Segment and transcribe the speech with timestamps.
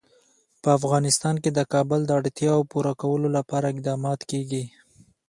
[0.61, 4.63] په افغانستان کې د کابل د اړتیاوو پوره کولو لپاره اقدامات کېږي.